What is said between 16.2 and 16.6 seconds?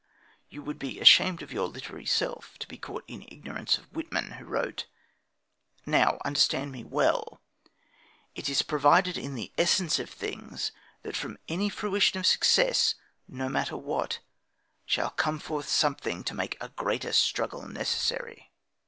to make